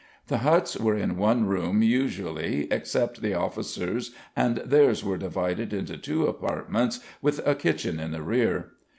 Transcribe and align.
The 0.29 0.39
huts 0.39 0.75
were 0.77 0.95
in 0.97 1.15
one 1.15 1.45
room 1.45 1.83
usually, 1.83 2.67
except 2.71 3.21
the 3.21 3.35
officers 3.35 4.09
and 4.35 4.57
theirs 4.65 5.03
were 5.03 5.15
divided 5.15 5.73
into 5.73 5.95
two 5.95 6.25
apartments 6.25 7.01
with 7.21 7.39
a 7.45 7.53
kitchen 7.53 7.99
in 7.99 8.09
the 8.09 8.23
rear. 8.23 8.71